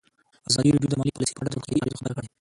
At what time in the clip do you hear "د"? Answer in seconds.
0.91-0.95, 1.51-1.55